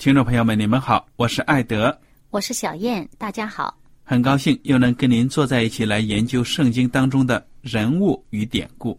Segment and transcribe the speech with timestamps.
[0.00, 3.78] 听众朋友们，你们好，我是艾德，我是小燕，大家好。
[4.02, 8.98] 很高兴又能跟您坐在一起来研究圣经当中的人物与典故。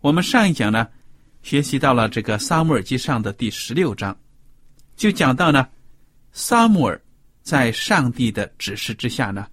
[0.00, 0.86] 我们上一讲呢，
[1.42, 4.16] 学习到了这个撒母耳记上的第十六章，
[4.94, 5.66] 就讲到呢，
[6.30, 7.02] 撒母耳
[7.42, 9.48] 在上帝的指示之下呢，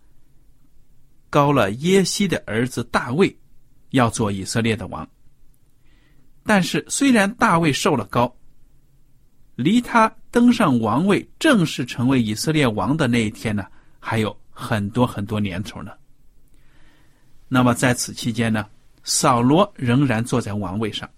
[1.31, 3.35] 高了耶西的儿子大卫，
[3.89, 5.09] 要做以色列的王。
[6.45, 8.31] 但是虽然大卫受了高，
[9.61, 13.65] 离他登上王位、正式成为以色列王的那一天呢，
[13.99, 15.91] 还有很多很多年头呢。
[17.47, 18.65] 那么在此期间呢，
[19.03, 21.09] 扫罗仍然坐在王位上，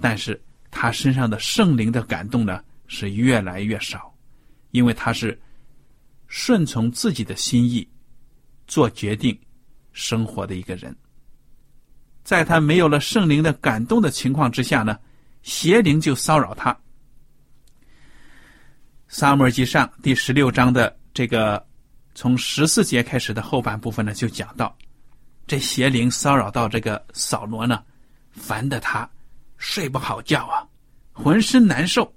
[0.00, 4.14] 但是他身上的圣灵的感动呢是越来越少，
[4.70, 5.38] 因为他是
[6.26, 7.86] 顺从自己的心意
[8.66, 9.38] 做决定、
[9.92, 10.94] 生活的一个人。
[12.22, 14.98] 在他没有了圣灵的感动的情况之下呢，
[15.42, 16.78] 邪灵就骚扰他。
[19.08, 21.66] 撒母耳记上第十六章的这个
[22.14, 24.76] 从十四节开始的后半部分呢，就讲到
[25.46, 27.82] 这邪灵骚扰到这个扫罗呢，
[28.32, 29.10] 烦得他
[29.56, 30.60] 睡不好觉啊，
[31.10, 32.14] 浑身难受，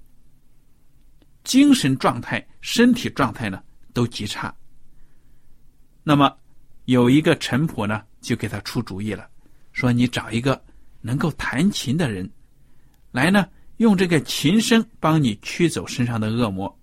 [1.44, 3.62] 精神状态、身体状态呢
[3.94, 4.54] 都极差。
[6.02, 6.36] 那么
[6.84, 9.26] 有一个臣仆呢，就给他出主意了，
[9.72, 10.62] 说你找一个
[11.00, 12.30] 能够弹琴的人
[13.12, 13.48] 来呢，
[13.78, 16.78] 用这个琴声帮你驱走身上的恶魔。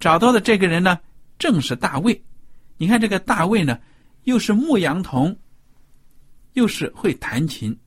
[0.00, 0.98] 找到的这个人呢，
[1.38, 2.20] 正是大卫。
[2.78, 3.78] 你看这个大卫呢，
[4.24, 5.36] 又是牧羊童，
[6.54, 7.78] 又是会弹琴，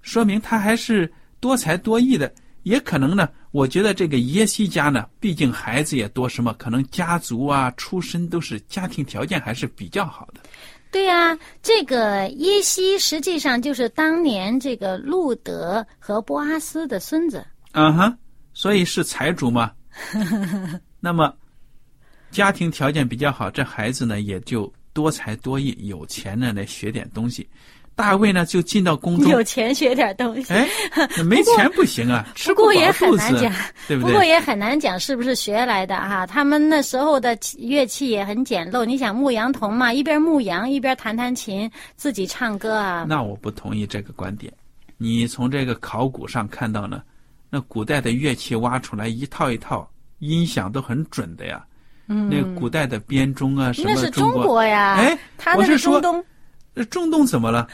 [0.00, 2.32] 说明他还是多才多艺的。
[2.62, 10.40] 也可能呢，我觉得这个耶西家呢，毕竟孩子也多，什么可能家族啊、出身都是家庭条件还是比较好的。
[10.90, 17.46] 对呀，这个耶西实际上就是当年这个路德和波阿斯的孙子。
[17.72, 18.18] 嗯哼，
[18.52, 19.72] 所以是财主嘛。
[21.06, 21.32] 那么，
[22.32, 27.48] 家庭条件比较好，这孩子呢也就多才多艺，有钱呢来学点东西。
[27.94, 30.52] 大卫呢就进到宫中，有钱学点东西。
[30.52, 30.68] 哎，
[31.24, 33.54] 没钱不行啊，吃不过也很难讲，
[33.86, 34.10] 对不对？
[34.10, 36.26] 不过也很难讲是不是学来的哈。
[36.26, 43.06] 他们那时候的乐器也很简陋，你想牧羊童嘛，一边牧羊一边弹弹琴，自己唱歌啊。
[43.08, 44.52] 那我不同意这个观点。
[44.98, 47.00] 你从这个考古上看到呢，
[47.48, 49.88] 那古代的乐器挖出来一套一套。
[50.18, 51.64] 音响都很准的呀，
[52.08, 54.94] 嗯，那古代的编钟啊，什么那是中国呀？
[54.94, 55.18] 哎，
[55.56, 56.24] 我是说，中
[56.74, 57.68] 东，中东怎么了？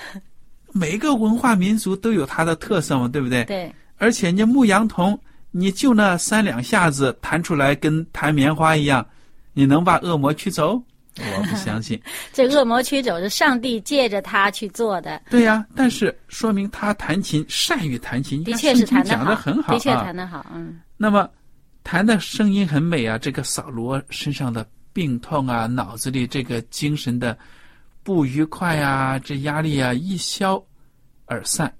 [0.72, 3.44] 每个文化民族都有它的特色嘛，对不对？
[3.44, 3.72] 对。
[3.98, 5.18] 而且人家牧羊童，
[5.50, 9.06] 你就那三两下子弹出来，跟弹棉花一样，
[9.52, 10.82] 你能把恶魔驱走？
[11.18, 12.00] 我不相信。
[12.32, 15.20] 这恶魔驱走是上帝借着他去做的。
[15.30, 20.44] 对呀，但是说明他弹琴善于弹琴，的确是弹的很好，的确弹得好。
[20.54, 20.80] 嗯。
[20.96, 21.28] 那么。
[21.82, 23.18] 弹的声音很美啊！
[23.18, 27.36] 这个扫罗身上的病痛啊，脑子里这个精神的
[28.02, 30.62] 不愉快啊，这压力啊一消
[31.26, 31.72] 而散。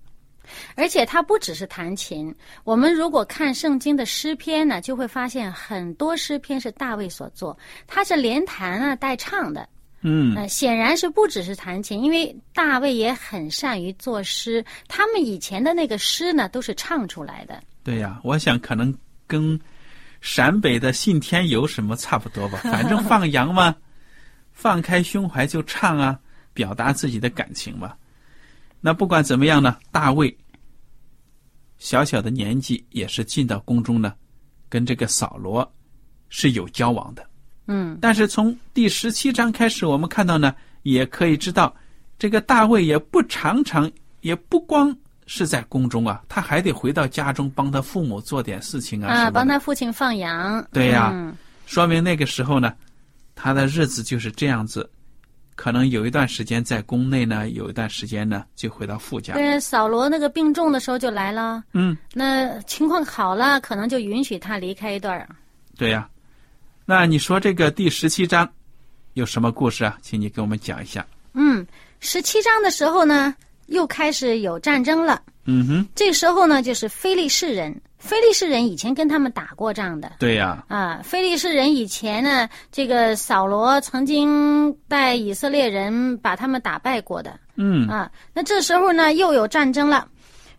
[0.74, 2.34] 而且他不只是弹琴，
[2.64, 7.56] 我们如果看圣经的诗篇呢，就会发现很多诗篇是大卫所作，
[7.86, 9.66] 他是连弹啊带唱的。
[10.04, 14.62] 嗯呃，显然是不只是弹琴，因为大卫也很善于作诗。
[14.88, 17.62] 他们以前的那个诗呢，都是唱出来的。
[17.84, 18.92] 对呀，我想可能
[19.28, 19.58] 跟
[20.22, 23.74] 陕北的信天游什么差不多吧，反正放羊嘛，
[24.52, 26.18] 放开胸怀就唱啊，
[26.54, 27.98] 表达自己的感情吧。
[28.80, 30.34] 那不管怎么样呢，大卫
[31.76, 34.14] 小小的年纪也是进到宫中呢，
[34.68, 35.70] 跟这个扫罗
[36.28, 37.26] 是有交往的。
[37.66, 41.74] 嗯但是从第十七章开始，我们看到呢，也可以知道，
[42.16, 43.90] 这个大卫也不常常，
[44.20, 44.96] 也不光
[45.34, 50.62] 是在宫中啊，他还得回到家中帮他父母做点事情啊啊，帮他父亲放羊。
[50.70, 51.34] 对呀嗯
[51.64, 52.74] 说明那个时候呢，
[53.34, 54.90] 他的日子就是这样子，
[55.54, 59.32] 可能有一段时间在宫内呢，有一段时间呢就回到父家。
[59.32, 61.64] 对，扫罗那个病重的时候就来了。
[61.72, 65.26] 嗯，那情况好了，可能就允许他离开一段儿。
[65.78, 66.06] 对呀、
[66.84, 68.46] 那你说这个第十七章
[69.14, 69.96] 有什么故事啊？
[70.02, 71.06] 请你给我们讲一下。
[71.32, 71.66] 嗯，
[72.00, 73.34] 十七章的时候呢，
[73.66, 75.20] 又开始有战争了。
[75.44, 77.74] 嗯哼，这时候呢，就是非利士人。
[77.98, 81.00] 非利士人以前跟他们打过仗的对呀、啊。
[81.04, 88.10] 非利士人以前呢，这个扫罗曾经带以色列人把他们打败过的嗯啊。
[88.34, 90.08] 那这时候呢，又有战争了。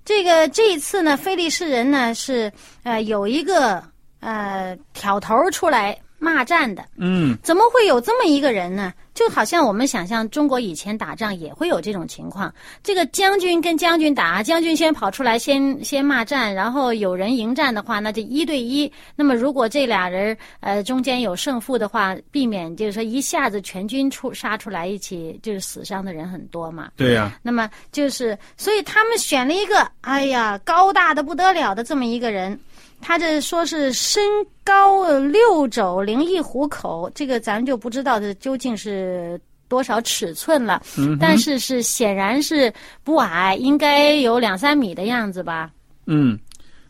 [0.05, 2.51] 这个这一次呢，非利士人呢是
[2.83, 3.83] 呃有一个
[4.21, 6.83] 呃挑头出来骂战的。
[6.97, 8.93] 嗯怎么会有这么一个人呢？
[9.13, 18.91] 就好像我们想象中国以前打仗也会有这种情况，这个将军跟将军打，将军先跑出来先先骂战，然后有人迎战的话，那就一对一。
[19.15, 26.89] 那么如果这俩人呃中间有胜负的话，避免就是说一下子全军出杀出来一起，就是死伤的人很多嘛。
[26.95, 32.59] 对呀、那么就是，所以他们选了一个，哎呀，高大的不得了的这么一个人，
[33.03, 34.23] 他这说是身
[34.63, 42.73] 高呃六肘零一虎口，这个咱就不知道这究竟是多少尺寸了，嗯但是是显然是
[43.03, 45.69] 不矮，应该有两三米的样子吧。
[46.05, 46.39] 嗯，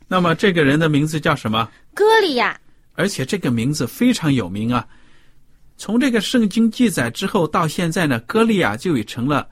[0.08, 1.68] 那么这个人的名字叫什么？
[1.94, 2.58] 歌利亚，
[2.94, 4.88] 而且这个名字非常有名啊。
[5.76, 9.48] 从这个圣经记载之后到现在呢，歌利亚就已成了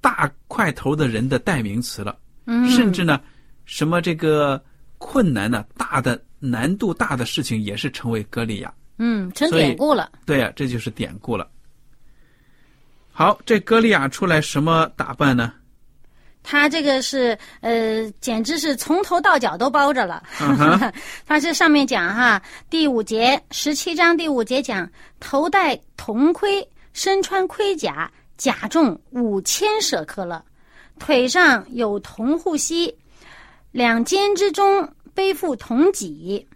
[0.00, 2.16] 大块头的人的代名词了。
[2.46, 3.20] 嗯，甚至呢，
[3.64, 4.62] 什么这个
[5.06, 8.72] 困难呢，大的难度大的事情也是成为歌利亚。
[8.96, 10.10] 嗯，成典故了。
[10.24, 11.46] 对呀、这就是典故了。
[13.12, 15.52] 好，这歌利亚出来什么打扮呢？
[16.42, 20.22] 他这个是呃，简直是从头到脚都包着了。
[21.26, 24.90] 他这 上面讲哈，第五节十七章第五节讲，
[25.20, 30.42] 头戴铜盔，身穿盔甲，甲重五千舍克勒，
[30.98, 32.94] 腿上有铜护膝，
[33.74, 36.46] 两肩之中背负铜戟。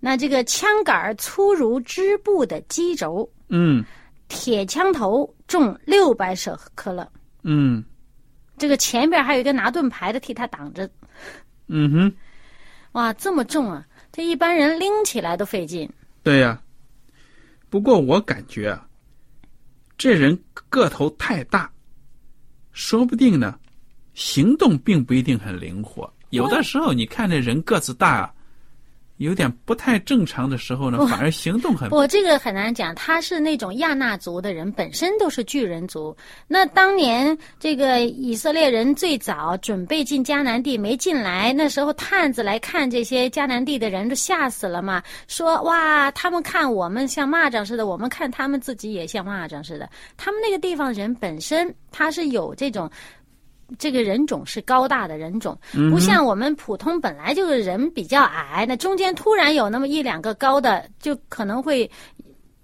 [0.00, 3.84] 那这个枪杆儿粗如织布的机轴，嗯
[4.28, 7.06] 铁枪头重六百舍克勒。
[7.42, 7.84] 嗯
[8.56, 10.88] 这个前边还有一个拿盾牌的替他挡着，
[11.66, 12.14] 嗯哼，
[12.92, 13.86] 哇，这么重啊！
[14.10, 15.86] 这一般人拎起来都费劲。
[16.22, 16.62] 对呀、
[17.68, 18.88] 不过我感觉啊，
[19.98, 21.70] 这人个头太大，
[22.72, 23.58] 说不定呢，
[24.14, 26.10] 行动并不一定很灵活。
[26.34, 28.32] 有的时候你看这人个子大啊，
[29.18, 32.92] 有点不太正常的时候呢，反而行动很我，这个很难讲。
[32.96, 36.14] 他是那种亚纳族的人，本身都是巨人族。
[36.48, 45.00] 那当年这个以色列人最早准备进迦南地没进来，那时候探子来看这些迦南地的人，都吓死了嘛。
[45.28, 49.88] 说哇，他们看我们像蚂蚱似的，我们看他们自己也像蚂蚱似的。
[50.16, 52.90] 他们那个地方人本身他是有这种。
[53.78, 55.58] 这个人种是高大的人种，
[55.90, 61.90] 不像我们普通本来就是人比较矮，那中间突然有那么一两个高的，就可能会，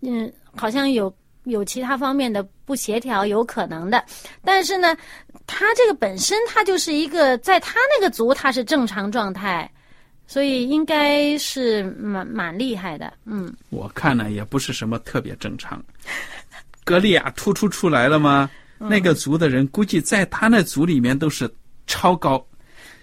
[0.02, 1.12] 嗯，好像有
[1.44, 4.04] 有其他方面的不协调，有可能的。
[4.44, 4.96] 但是呢，
[5.46, 9.70] 他这个本身他就是一个，在他那个族他是正常状态，
[10.26, 13.52] 所以应该是蛮蛮厉害的，嗯。
[13.70, 15.82] 我看呢也不是什么特别正常。
[16.84, 18.50] 格利亚突出出来了吗？
[18.80, 21.48] 那个族的人估计在他那族里面都是
[21.86, 22.44] 超高。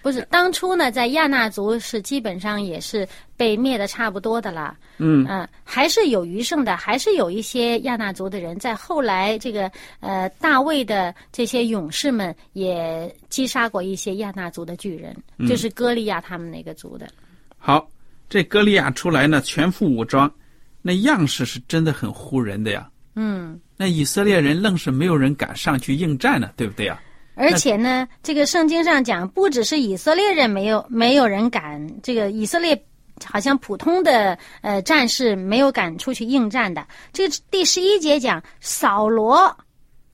[0.00, 3.06] 不是，当初呢，在亚纳族是基本上也是
[3.36, 4.76] 被灭的差不多的啦。
[4.98, 9.70] 嗯嗯、还是有余剩的，还是有一些亚纳族的人，在后来这个
[10.00, 15.14] 呃大卫的这些勇士们也击杀过一些亚纳族的巨人，
[15.48, 17.08] 就是歌利亚他们那个族的。
[17.56, 17.86] 好，
[18.28, 20.32] 这歌利亚出来呢，全副武装，
[20.80, 22.88] 那样式是真的很唬人的呀。
[23.16, 27.00] 嗯，那以色列人愣是没有人敢上去应战呢，对不对啊？
[27.36, 32.76] 而且呢，这个圣经上讲，不只是以色列人没有没有人敢，这个以色列
[33.24, 36.84] 好像普通的呃战士没有敢出去应战的。
[37.12, 39.56] 这个第十一节讲扫罗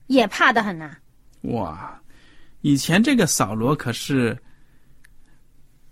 [0.05, 0.95] 也怕得很呐、
[1.41, 1.99] 哇，
[2.61, 4.37] 以前这个扫罗可是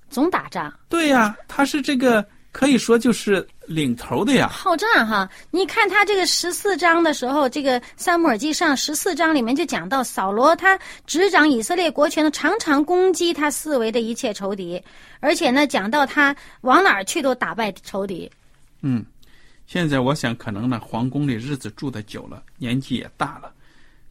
[0.07, 0.71] 总打仗。
[0.87, 4.47] 对呀、他是这个可以说就是领头的呀。
[4.47, 5.27] 好战哈！
[5.49, 14.81] 你看他这个十四章的时候，这个《撒母耳记上》十四章里面就讲到扫罗他执掌以色列国权的，常常攻击他四围的一切仇敌，
[15.19, 18.31] 而且呢，讲到他往哪儿去都打败仇敌。
[18.81, 19.03] 嗯，
[19.65, 23.51] 现在我想可能呢，皇宫里日子住的久了，年纪也大了，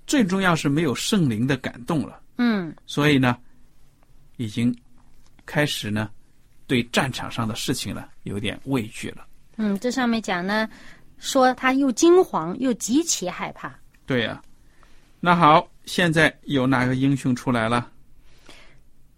[0.04, 3.37] 最重要是没有圣灵的感动了，嗯所以呢，
[4.37, 4.76] 已经
[5.46, 6.11] 开始呢，
[6.66, 9.26] 对战场上的事情呢有点畏惧了。
[9.57, 10.69] 嗯，这上面讲呢，
[11.19, 13.73] 说他又惊惶又极其害怕。
[14.07, 14.40] 对呀、
[15.21, 17.88] 那好，现在有哪个英雄出来了？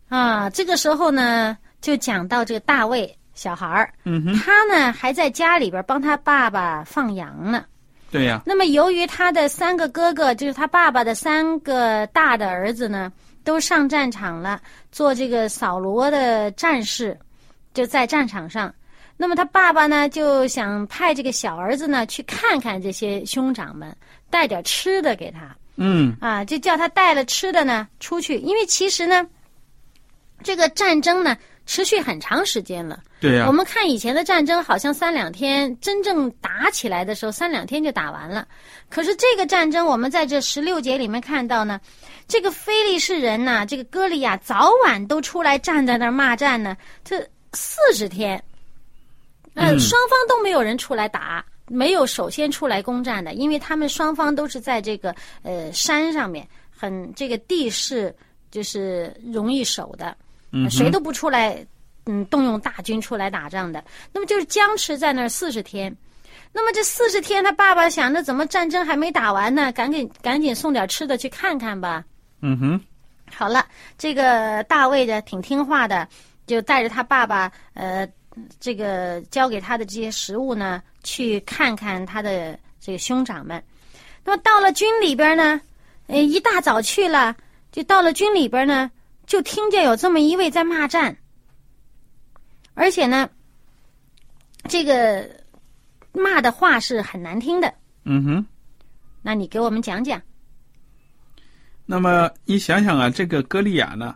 [0.08, 7.64] 啊，这个时候呢，就讲到这个大卫小孩儿，嗯哼，他呢还在家里边帮他爸爸放羊呢。
[8.10, 14.60] 对呀、那么，由于他的三个哥哥，就是他爸爸的三个大的儿子呢，都上战场了，
[14.92, 17.18] 做这个扫罗的战士，
[17.74, 18.74] 就在战场上。
[19.16, 23.94] 那么他爸爸呢，就想派这个小儿子呢去看看这些兄长们，
[24.30, 29.24] 带点吃的给他嗯，啊，就叫他带了吃的呢出去，因为其实呢，
[30.42, 33.00] 这个战争呢持续很长时间了。
[33.20, 38.46] 对呀、我们看以前的战争，好像三两天，真正打起来的时候，三两天就打完了。
[38.90, 41.80] 可是这个战争，我们在这十六节里面看到呢，
[42.28, 48.42] 这个非利士人呐、这个歌利亚早晚都出来站在那儿骂战呢，这四十天，
[49.54, 51.44] 呃，嗯双方都没有人出来打。
[51.66, 58.14] 没有首先出来攻占的，因为他们双方都是在这个呃山上面，很这个地势
[58.50, 60.14] 就是容易守的，
[60.52, 61.66] 嗯谁都不出来，
[62.04, 63.82] 嗯，动用大军出来打仗的。
[64.12, 65.96] 那么就是僵持在那儿四十天。
[66.52, 69.73] 那么这四十天，他爸爸想着怎么战争还没打完呢？
[69.73, 72.04] 赶紧赶紧送点吃的去看看吧。
[72.42, 72.80] 嗯哼，
[73.34, 76.06] 好了，这个大卫的挺听话的，
[76.46, 78.08] 就带着他爸爸呃，
[78.60, 83.62] 这个交给他的这些食物呢，去看看他的这个兄长们。
[84.24, 85.60] 那么到了军里边呢，
[86.06, 87.36] 呃，一大早去了，
[87.72, 88.90] 就到了军里边呢，
[89.26, 91.16] 就听见有这么一位在骂战，
[92.74, 93.28] 而且呢，
[94.68, 95.28] 这个
[96.12, 97.72] 骂的话是很难听的。
[98.04, 98.46] 嗯哼。
[99.26, 100.20] 那你给我们讲讲。
[101.86, 104.14] 那么你想想啊，这个歌利亚呢，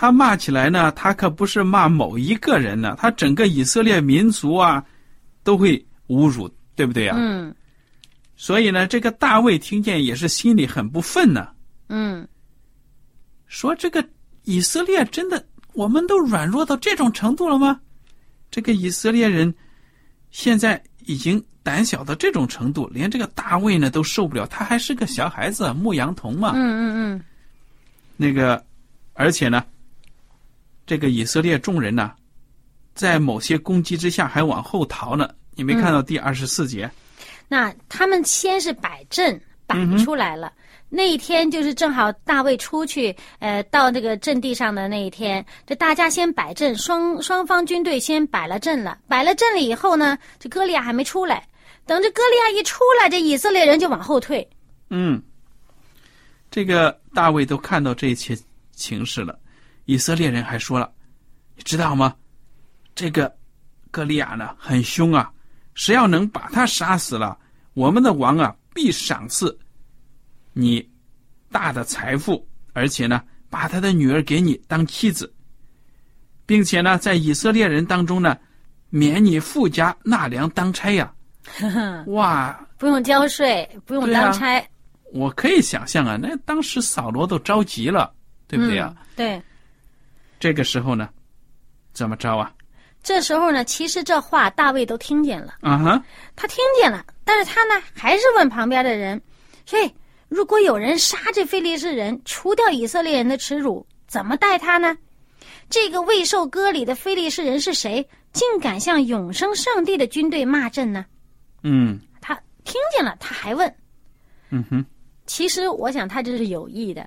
[0.00, 4.84] 他骂起来呢，他可不是骂某一个人呢，他整个以色列民族啊，
[5.42, 5.76] 都会
[6.06, 7.52] 侮辱，对不对啊、嗯。
[8.36, 11.48] 所以呢，这个大卫听见也是心里很不忿呢，
[11.88, 12.28] 嗯。
[13.48, 14.08] 说这个
[14.44, 17.80] 以色列真的，我们都软弱到这种程度了吗？
[18.52, 19.52] 这个以色列人
[20.30, 26.52] 现在已经胆小到这种程度，连这个大卫呢都受不了，他还是个小孩子，牧羊童嘛。
[26.54, 27.24] 嗯嗯嗯。
[28.16, 28.64] 那个，
[29.14, 29.64] 而且呢，
[30.88, 32.12] 这个以色列众人呢，
[32.94, 35.28] 在某些攻击之下还往后逃呢。
[35.54, 36.90] 你没看到第二十四节？
[37.46, 40.50] 那他们先是摆阵摆出来了。
[40.88, 48.98] 那一天就是正好大卫出去，呃，到那个阵地上的那一天，这大家先摆阵，双双方军队先摆了阵了。
[49.06, 51.46] 摆了阵了以后呢，这歌利亚还没出来，
[51.84, 54.48] 等这歌利亚一出来，这以色列人就往后退。
[54.88, 55.22] 嗯，
[56.50, 58.34] 这个大卫都看到这一切
[58.72, 59.38] 情势了，
[59.88, 60.92] 以色列人还说了，
[61.56, 62.14] 你知道吗？
[62.94, 63.34] 这个
[63.90, 65.32] 歌利亚呢很凶啊，
[65.72, 67.38] 谁要能把他杀死了，
[67.72, 69.58] 我们的王啊必赏赐
[70.52, 70.86] 你
[71.50, 75.34] 大的财富，而且呢把他的女儿给你当妻子，
[76.44, 78.36] 并且呢在以色列人当中呢
[78.90, 81.10] 免你富家纳粮当差呀、
[82.08, 84.62] 哇，不用交税，不用当差，
[85.14, 88.12] 我可以想象啊，那当时扫罗都着急了，
[88.46, 89.42] 对不对啊、嗯对，
[90.38, 91.08] 这个时候呢，
[91.92, 92.52] 怎么着啊？
[93.02, 95.54] 这时候呢，其实这话大卫都听见了。
[95.60, 96.04] 啊哈，
[96.34, 99.20] 他听见了，但是他呢还是问旁边的人
[99.66, 99.92] ：“嘿，
[100.28, 104.96] 如果有人杀这非利士人，除掉以色列人的耻辱，怎么待他呢？
[105.70, 108.06] 这个未受割礼的非利士人是谁？
[108.32, 111.06] 竟敢向永生上帝的军队骂阵呢？”
[111.62, 113.72] 嗯他听见了，他还问。
[114.50, 114.84] 嗯哼，
[115.26, 117.06] 其实我想他这是有意的，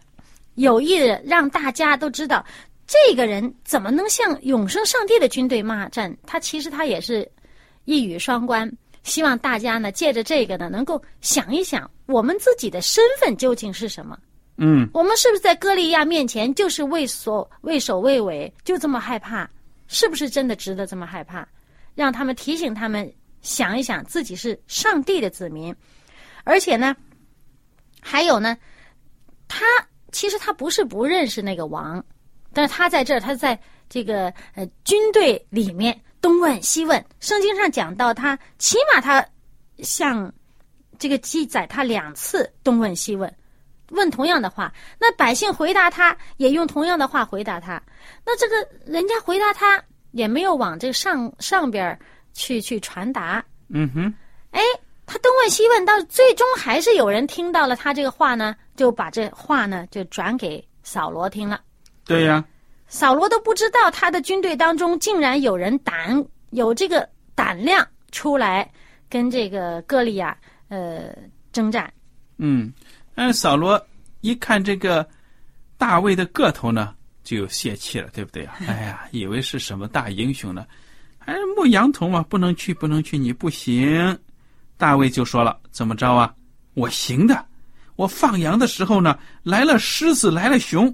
[0.55, 2.45] 有意的让大家都知道
[2.91, 6.13] 这个人怎么能向永生上帝的军队骂战。
[6.27, 7.25] 他其实他也是
[7.85, 8.69] 一语双关，
[9.03, 14.19] 希望大家呢借着这个呢能够想一想我们自己的身份究竟是什么。
[14.57, 19.49] 嗯我们是不是在歌利亚面前就是畏所畏首畏尾，就这么害怕？
[19.87, 21.47] 是不是真的值得这么害怕？
[21.95, 23.09] 让他们提醒他们
[23.41, 25.73] 想一想自己是上帝的子民，
[26.43, 26.93] 而且呢，
[28.01, 28.57] 还有呢，
[29.47, 29.65] 他
[30.11, 32.03] 其实他不是不认识那个王，
[32.53, 37.03] 但是他在这儿，他在这个呃军队里面东问西问。
[37.19, 39.25] 圣经上讲到他，起码他
[39.79, 40.31] 像
[40.99, 43.33] 这个记载他两次东问西问，
[43.89, 47.81] 问同样的话，那百姓回答他也用同样的话回答他，
[48.25, 48.55] 那这个
[48.85, 51.99] 人家回答他也没有往这个上上边儿
[52.33, 54.13] 去去传达，嗯哼，
[54.51, 54.61] 哎，
[55.05, 61.59] 他东问西问，到最终还是有人听到了他这个话呢，就把这话呢就转给扫罗听了。
[62.11, 62.43] 对呀，
[62.87, 68.69] 扫罗都不知道他的军队当中竟然有人胆有这个胆量出来
[69.09, 70.37] 跟这个歌利亚
[70.69, 71.15] 呃
[71.51, 71.91] 征战。
[72.37, 72.71] 嗯，
[73.15, 73.81] 但扫罗
[74.21, 75.07] 一看这个
[75.77, 78.55] 大卫的个头呢，就有泄气了，对不对啊？
[78.67, 80.65] 哎呀，以为是什么大英雄呢？
[81.17, 84.19] 还是牧羊童嘛，不能去，不能去，你不行。
[84.75, 86.33] 大卫就说了：“怎么着啊？
[86.73, 87.45] 我行的。
[87.95, 90.91] 我放羊的时候呢，来了狮子，来了熊，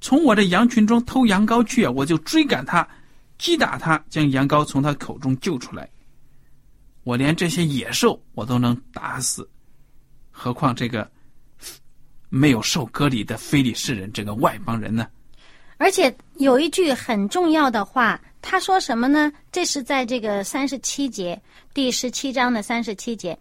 [0.00, 2.86] 从我的羊群中偷羊羔去啊，我就追赶他，
[3.36, 5.88] 击打他，将羊羔从他口中救出来。
[7.04, 9.48] 我连这些野兽我都能打死，
[10.30, 11.10] 何况这个
[12.28, 15.08] 没有受割礼的非利士人，这个外邦人呢？
[15.78, 19.32] 而且有一句很重要的话，他说什么呢？
[19.50, 21.40] 这是在这个三十七节
[21.72, 23.38] 第十七章的三十七节，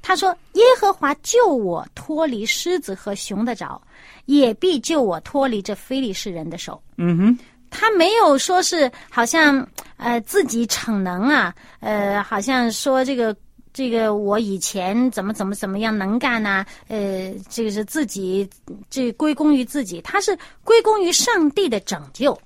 [0.00, 3.80] 他说：“耶和华救我脱离狮子和熊的爪，
[4.26, 7.38] 也必救我脱离这非利士人的手。”嗯哼，
[7.70, 13.36] 他没有说是好像呃自己逞能啊，呃，好像说这个
[13.72, 18.48] 这个我以前怎么怎么怎么样能干呐、呃，这个是自己
[18.88, 22.36] 这归功于自己，他是归功于上帝的拯救，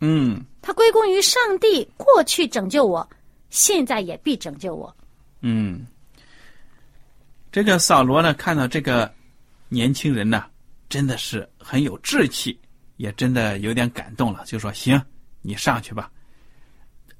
[0.00, 3.08] 嗯他归功于上帝过去拯救我，
[3.48, 4.94] 现在也必拯救我。
[5.40, 5.86] 嗯。
[7.50, 9.10] 这个扫罗呢，看到这个
[9.68, 10.44] 年轻人呢，
[10.88, 12.58] 真的是很有志气，
[12.96, 15.00] 也真的有点感动了，就说：“行，
[15.42, 16.10] 你上去吧。”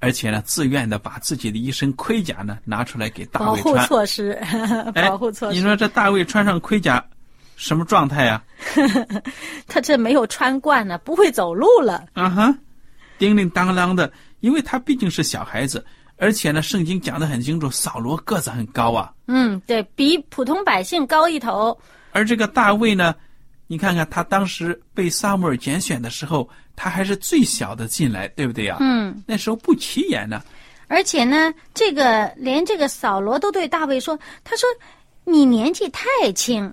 [0.01, 3.79] 而且呢，自愿的把自己的一身盔甲呢拿出来给大卫保护。
[3.87, 4.31] 措施，
[4.95, 7.05] 哎保护措施，你说这大卫穿上盔甲，
[7.57, 8.41] 什么状态呀、
[9.67, 12.07] 他这没有穿惯呢，不会走路了。
[12.13, 12.59] 啊哈，
[13.19, 15.85] 叮铃当啷的，因为他毕竟是小孩子，
[16.17, 21.79] 而且呢，圣经讲的很清楚，扫罗个子很高啊，嗯，对比普通百姓高一头。
[22.13, 23.15] 而这个大卫呢，
[23.67, 28.79] 你看看他当时被萨母尔拣选的时候，他还是最小的进来，对不对呀？
[28.81, 30.43] 嗯，那时候不起眼呢。
[30.89, 34.67] 而且呢，这个连这个扫罗都对大卫说：“他说
[35.25, 36.73] 你年纪太轻，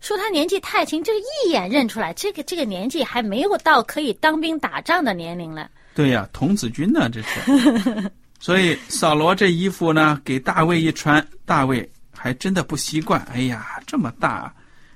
[0.00, 5.70] 说他年纪太轻，就是一眼认出来，这个这个年纪还没有到可以当兵打仗的年龄了。
[5.94, 8.10] 对呀，童子军呢，这是。
[8.40, 13.20] 所以扫罗这衣服呢，给大卫一穿，大卫还真的不习惯。
[13.32, 14.54] 哎呀，这么大，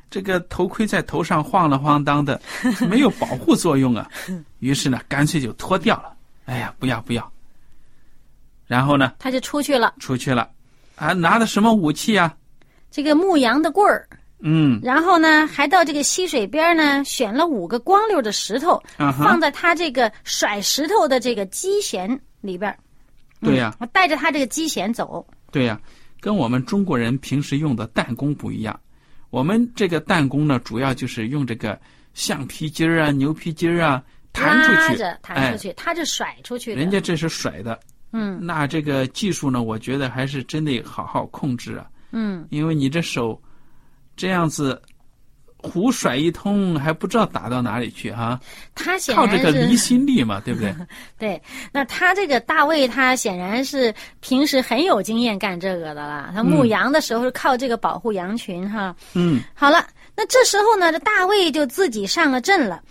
[0.08, 2.40] 这个头盔在头上晃了晃荡的，
[2.88, 4.08] 没有保护作用啊。
[4.60, 6.14] 于是呢，干脆就脱掉了。
[6.44, 7.32] 哎呀，不要不要。
[8.66, 10.48] 然后呢，他就出去了，出去了，
[10.96, 12.34] 啊，拿的什么武器啊？
[12.90, 14.08] 这个牧羊的棍儿，
[14.40, 22.08] 嗯，然后呢，还到这个溪水边呢，选了五个光溜的石头，放在他这个甩石头的这个机弦
[22.40, 22.78] 里边儿。
[23.42, 25.26] 对呀、我带着他这个机弦走。
[25.50, 25.80] 对呀、
[26.20, 28.78] 跟我们中国人平时用的弹弓不一样。
[29.30, 31.78] 我们这个弹弓呢，主要就是用这个
[32.14, 34.02] 橡皮筋儿啊、牛皮筋儿啊
[34.32, 36.80] 弹出去，弹出去，哎，他是甩出去的。
[36.80, 37.78] 人家这是甩的。
[38.14, 43.40] 嗯那这个技术呢，我觉得还是真得好好控制啊，嗯，因为你这手
[44.16, 44.80] 这样子
[45.62, 48.38] 胡甩一通，还不知道打到哪里去哈、
[48.74, 50.74] 他显靠这个离心力嘛，对不对？
[51.18, 51.42] 对。
[51.72, 56.32] 那他这个大卫，他显然是平时很有经验干这个的啦。
[56.34, 58.94] 他牧羊的时候是靠这个保护羊群哈。
[59.14, 62.82] 嗯好了，那这时候呢，这大卫就自己上了阵了。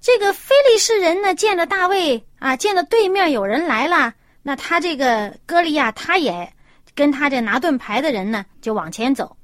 [0.00, 6.50] 这个非利士人呢，见着大卫啊，见着对面有人来了，那他这个歌利亚他也
[6.94, 9.36] 跟他这拿盾牌的人呢，就往前走。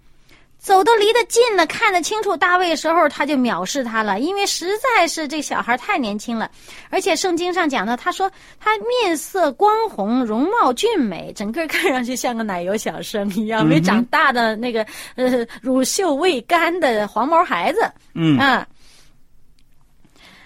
[0.58, 6.50] 走的离得近了，看得清楚大卫的时候，他就藐视他了，因为实在是这小孩太年轻了，
[6.90, 17.90] 而且圣经上讲的，他说他面色光红，容貌俊美，整个看上去像个奶油小生一样， 没长大的那个呃乳臭未干的黄毛孩子。
[18.14, 18.66] 嗯啊，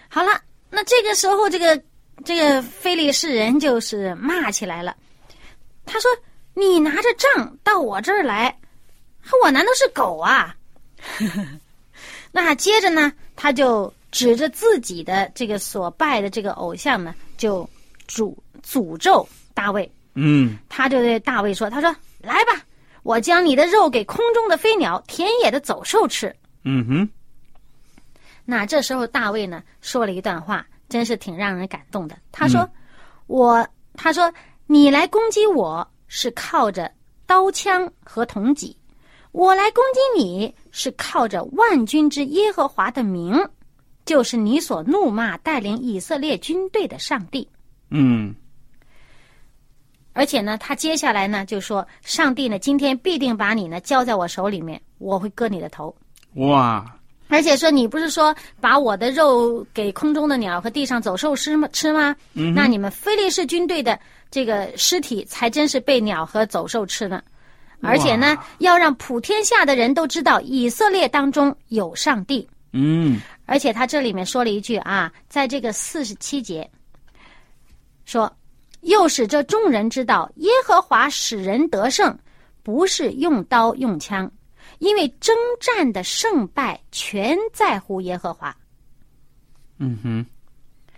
[0.08, 1.82] 好了，那这个时候，这个
[2.24, 4.94] 这个非利士人就是骂起来了。
[5.84, 6.08] 他说
[6.54, 8.56] ：“你拿着杖到我这儿来，
[9.42, 10.54] 我难道是狗啊？”
[12.32, 17.68] 那接着呢，他就指着自己的这个所拜的这个偶像呢，就
[18.08, 22.64] 诅诅咒大卫，嗯他就对大卫说：“他说来吧，
[23.02, 26.34] 我将你的肉给空中的飞鸟、田野的走兽吃。
[26.64, 27.10] 嗯哼，”
[28.46, 32.16] 那这时候大卫呢说了一段话，真是挺让人感动的。
[32.30, 32.68] 他说
[33.26, 34.32] ：“我，他说
[34.66, 36.90] 你来攻击我是靠着
[37.26, 38.76] 刀枪和铜戟，
[39.32, 43.34] 我来攻击你是靠着万军之耶和华的名，
[44.04, 47.48] 就是你所怒骂带领以色列军队的上帝。”
[47.90, 48.34] 嗯
[50.14, 55.94] 而且呢，他接下来呢就说：“上帝呢，今天必定把你呢交在我手里面，我会割你的头。
[56.34, 56.84] 哇，
[57.28, 61.66] 而且说你不是说把我的肉给空中的鸟和地上走兽吃吗？
[61.72, 62.14] 吃吗？
[62.54, 63.98] 那你们非利士军队的
[64.30, 67.22] 这个尸体才真是被鸟和走兽吃呢。
[67.82, 72.48] 而且呢，要让普天下的人都知道以色列当中有上帝。
[72.72, 76.70] 嗯而且他这里面说了一句啊，在这个四十七节
[78.06, 78.34] 说，
[78.80, 82.18] 又使这众人知道耶和华使人得胜，
[82.62, 84.30] 不是用刀用枪，
[84.78, 88.56] 因为征战的胜败全在乎耶和华。
[89.78, 90.24] 嗯哼，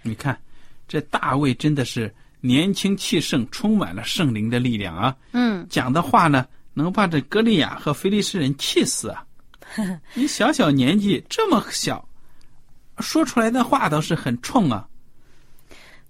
[0.03, 0.39] 你看
[0.87, 5.17] 这大卫真的是年轻气盛，充满了圣灵的力量啊！
[5.33, 9.25] 嗯，讲的话呢，能把这歌利亚和菲利士人气死啊！
[10.15, 12.07] 你小小年纪这么小，
[12.99, 14.87] 说出来的话倒是很冲啊！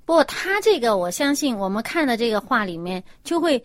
[0.05, 3.62] 不过他这个，我相信我们看的这个话里面就会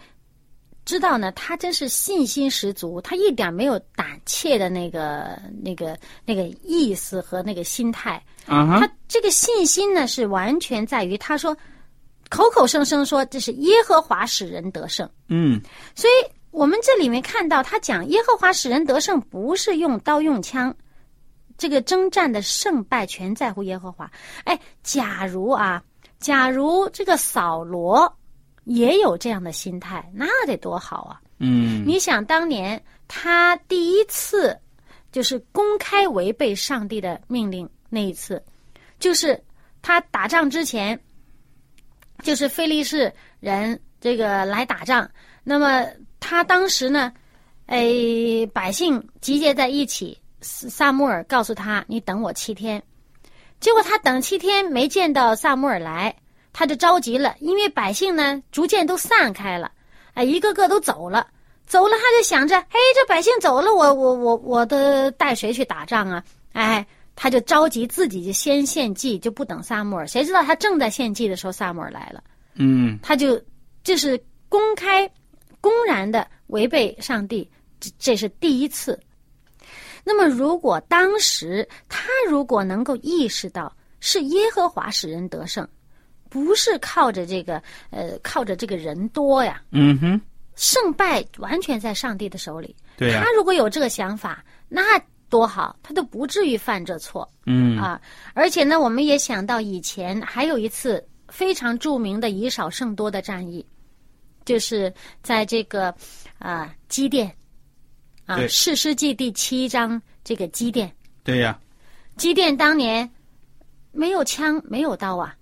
[0.86, 8.24] 知道呢，他真是信心十足，他一点没有胆怯的那个、那个、那个意思和那个心态。
[8.46, 11.56] 啊哈他，这个信心呢，是完全在于他说，
[12.30, 15.62] 口口声声说这是耶和华使人得胜，嗯
[15.94, 20.74] 所以我们这里面看到他讲耶和华使人得胜，不是用刀用枪，
[21.58, 24.10] 这个征战的胜败全在乎耶和华。
[24.46, 25.84] 哎，假如啊，
[26.20, 28.18] 假如这个扫罗
[28.66, 31.22] 也有这样的心态，那得多好啊！
[31.40, 34.60] 嗯你想当年他第一次
[35.12, 38.44] 就是公开违背上帝的命令那一次，
[39.00, 39.42] 就是
[39.82, 41.00] 他打仗之前，
[42.22, 45.10] 就是非利士人这个来打仗，
[45.44, 45.86] 那么
[46.20, 47.12] 他当时呢，
[47.66, 47.88] 哎，
[48.54, 52.82] 百姓集结在一起，萨穆尔告诉他：“你等我七天。”
[53.60, 56.16] 结果他等七天没见到萨穆尔来，
[56.54, 59.72] 他就着急了，因为百姓呢逐渐都散开了，
[60.14, 61.28] 哎，一个个都走了，
[61.66, 66.24] 走了，他就想着，哎，这百姓走了，我我我我的带谁去打仗啊？
[66.54, 70.08] 哎，他就着急自己就先献祭，就不等萨穆尔。
[70.08, 72.24] 谁知道他正在献祭的时候，萨穆尔来了，
[72.56, 73.42] 嗯他就
[73.84, 75.10] 这是公开、
[75.62, 79.00] 公然的违背上帝，这这是第一次。
[80.04, 85.68] 那么，如果当时他如果能够意识到是耶和华使人得胜，
[86.30, 90.22] 不是靠着这个呃靠着这个人多呀，嗯哼，
[90.56, 92.76] 胜败完全在上帝的手里。
[92.98, 94.82] 对呀、他如果有这个想法，那
[95.30, 97.30] 多好，他都不至于犯这错。
[97.46, 98.02] 嗯啊，
[98.34, 103.64] 而且呢，我们也想到以前还有一次非常著名的以少胜多的战役，
[104.50, 105.94] 就是在这个
[106.40, 107.32] 啊基甸
[108.26, 110.92] 啊对士师记第七章这个基甸，
[111.24, 111.60] 对呀、
[112.18, 113.08] 基甸当年
[113.92, 115.36] 没有枪没有刀啊，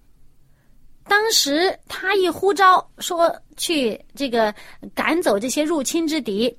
[1.06, 4.54] 当时他一呼召说去这个
[4.94, 6.54] 赶走这些入侵之敌，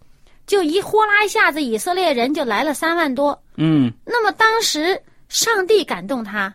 [0.47, 3.39] 就一呼啦一下子以色列人就来了三万多。
[3.59, 3.93] 嗯。
[4.07, 6.55] 那么当时上帝感动他，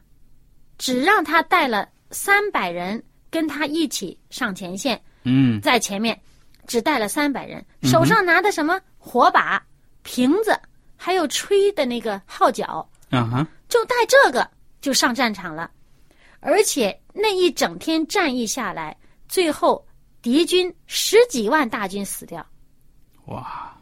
[0.80, 6.20] 只让他带了三百人跟他一起上前线，嗯在前面
[6.68, 9.64] 只带了三百人，手上拿的什么火把、
[10.02, 10.60] 瓶子，
[10.96, 14.50] 还有吹的那个号角，啊哈，就带这个
[14.82, 15.70] 就上战场了。
[16.40, 19.86] 而且那一整天战役下来，最后
[20.22, 22.46] 敌军十几万大军死掉。
[23.26, 23.74] 哇，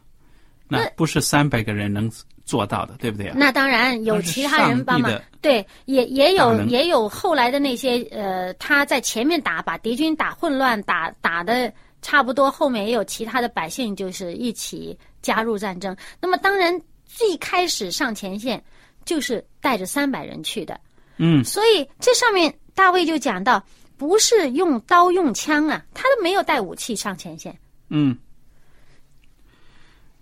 [0.67, 2.11] 那不是三百个人能
[2.45, 3.35] 做到的，对不对啊？
[3.37, 15.95] 那当然有其他人帮忙对，也也有也有后来的那些呃，他在前面打，把敌军打混乱，打打的差不多，后面也有其他的百姓就是一起加入战争。
[16.19, 18.63] 那么当然最开始上前线
[19.05, 20.79] 就是带着三百人去的，
[21.17, 23.63] 嗯所以这上面大卫就讲到，
[23.97, 27.57] 不是用刀用枪啊，他都没有带武器上前线。
[27.89, 28.17] 嗯，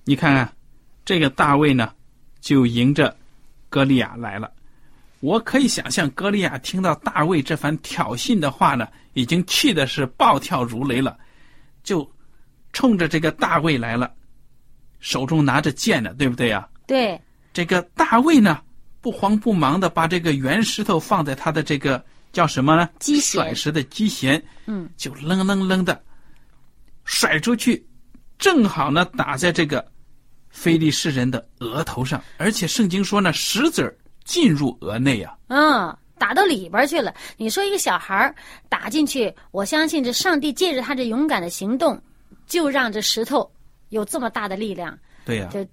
[0.05, 0.51] 你看看
[1.05, 1.93] 这个大卫呢，
[2.41, 3.15] 就迎着
[3.69, 4.51] 歌利亚来了。
[5.21, 11.17] 我可以想象，歌利亚听到大卫这番挑衅的话呢，已经气的是暴跳如雷了，
[11.83, 12.09] 就
[12.71, 14.13] 冲着这个大卫来了，
[14.99, 17.19] 手中拿着剑呢，对不对啊、对，
[17.51, 18.61] 这个大卫呢，
[19.01, 22.89] 不慌不忙的把这个圆石头放在他的这个叫什么呢？
[22.99, 26.01] 机甩石的机弦，嗯，就愣愣愣的
[27.03, 27.85] 甩出去，
[28.37, 29.85] 正好呢打在这个
[30.49, 35.37] 非利士人的额头上，而且圣经说呢，石子儿进入额内啊。
[35.47, 37.13] 嗯，打到里边去了。
[37.37, 38.35] 你说一个小孩儿
[38.67, 42.01] 打进去，我相信这上帝借着他这勇敢的行动，
[42.45, 43.49] 就让这石头
[43.89, 44.97] 有这么大的力量。
[45.25, 45.65] 对呀、就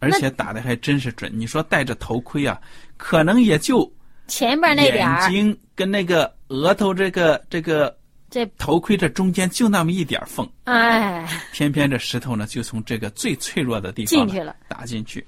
[0.00, 1.30] 而且打的还真是准。
[1.34, 2.60] 你说戴着头盔啊，
[2.96, 3.90] 可能也就
[4.26, 7.96] 前边那点眼，睛跟那个额头这个这个
[8.30, 14.54] 这头盔这中间就那么一点缝，哎，偏偏这石头呢就从这个最脆弱的地方进去了。
[14.68, 15.24] 打进去。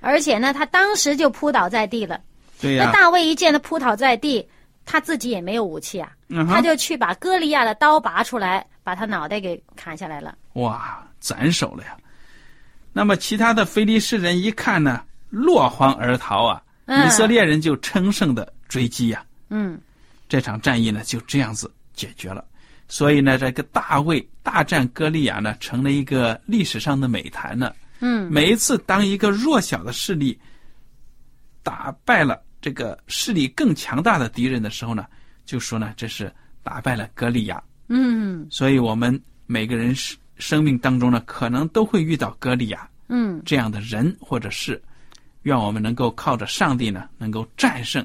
[0.00, 2.20] 而且呢，他当时就扑倒在地了。
[2.60, 4.46] 对呀、那大卫一见他扑倒在地，
[4.84, 6.12] 他自己也没有武器啊，
[6.48, 10.36] 他就去把歌利亚的刀拔出来，把他脑袋给砍下来了。
[10.52, 11.96] 哇，斩首了呀！
[12.92, 19.80] 那么其他的非利士人一看呢，落荒而逃啊，嗯以色列人就乘胜的追击呀、嗯
[20.28, 22.44] 这场战役呢就这样子解决了。
[22.86, 27.72] 所以呢，这个大卫大战歌利亚呢，成了一个历史上的美谈呢。
[28.00, 30.38] 嗯每一次当一个弱小的势力
[31.62, 35.06] 打败了这个势力更强大的敌人的时候呢，
[35.46, 36.30] 就说呢这是
[36.62, 37.62] 打败了歌利亚。
[37.88, 44.82] 嗯所以我们每个人生生命当中呢，可能都会遇到歌利亚嗯这样的人或者事。
[45.42, 48.04] 愿我们能够靠着上帝呢，能够战胜，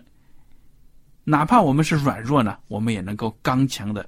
[1.29, 4.03] 哪怕我们是软弱呢，我们也能够刚强的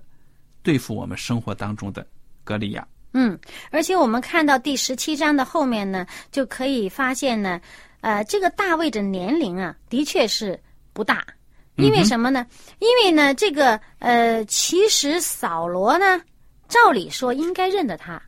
[0.63, 2.05] 对付我们生活当中的
[2.43, 2.87] 格利亚。
[3.13, 3.37] 嗯，
[3.69, 7.61] 而且我们看到第十七章的后面呢，就可以发现呢，
[7.99, 10.59] 呃，这个大卫的年龄啊，的确是
[10.93, 11.23] 不大。
[11.75, 12.45] 因为什么呢？
[12.79, 16.21] 因为呢，这个呃，其实扫罗呢，
[16.67, 18.21] 照理说应该认得他，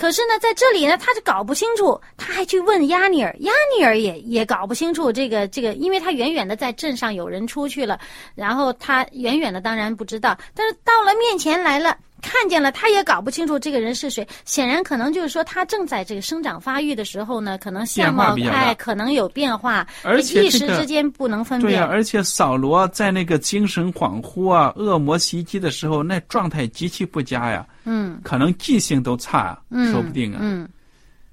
[0.00, 8.00] 可是呢，在这里呢，他就搞不清楚，他还去问亚尼尔，亚尼尔也也搞不清楚这个这个，因为他远远的在镇上有人出去了，
[8.34, 11.94] 然后他远远的当然不知道，但是到了面前来了。
[12.20, 14.26] 看见了，他也搞不清楚这个人是谁。
[14.44, 21.90] 显然，可能就是说，他正在这个生长发育的时候呢，可能相貌哎，可能有变化，而且一时之间不能分辨对呀、辨。
[21.90, 30.38] 而且扫罗在那个精神恍惚啊、恶魔袭击的时候，那状态极其不佳呀，嗯可能记性都差啊，嗯，说不定啊。
[30.42, 30.68] 嗯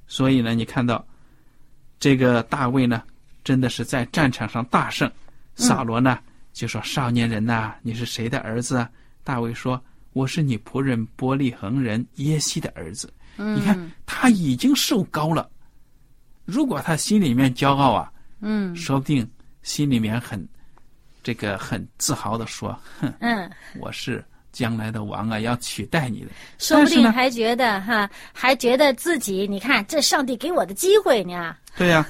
[0.10, 1.06] 所以呢，你看到
[2.00, 3.04] 这个大卫呢，
[3.44, 5.12] 真的是在战场上大胜。
[5.56, 6.20] 扫罗呢
[6.54, 8.90] 就说：“少年人呐、你是谁的儿子啊？”
[9.26, 9.82] 大卫说
[10.18, 13.14] ：“我是你仆人伯利恒人耶西的儿子。
[13.38, 15.48] 嗯，你看他已经受高了，
[16.44, 19.30] 如果他心里面骄傲啊，嗯说不定
[19.62, 20.44] 心里面很
[21.22, 23.48] 这个很自豪的说：“哼，嗯，
[23.80, 31.56] 我是将来的王啊，要取代你的。”说不定还觉得哈，还觉得自己，你看这上帝给我的机会呢。
[31.76, 32.04] 对呀、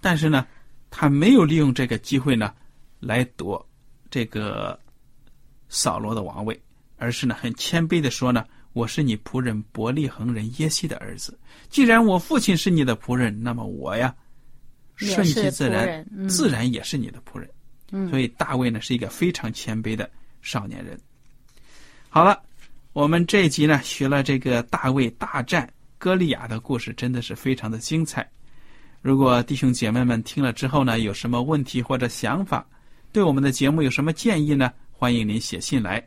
[0.00, 0.46] 但是呢，
[0.90, 2.54] 他没有利用这个机会呢，
[3.00, 3.68] 来夺
[4.08, 4.78] 这个
[5.68, 6.60] 扫罗的王位，
[6.98, 11.38] 而是呢很谦卑的说呢：“我是你仆人伯利恒人耶西的儿子。
[11.70, 14.14] 既然我父亲是你的仆人，那么我呀，
[14.96, 17.48] 顺其自然，嗯自然也是你的仆人。
[17.90, 20.10] 嗯所以大卫呢是一个非常谦卑的
[20.42, 20.98] 少年人。
[22.10, 22.42] 好了，
[22.92, 28.28] 我们这一集呢学了这个大卫大战歌利亚的故事，真的是非常的精彩。
[29.00, 32.66] 如果弟兄姐妹们听了之后呢，有什么问题或者想法，
[33.12, 34.72] 对我们的节目有什么建议呢？
[34.92, 36.06] 欢迎您写信来。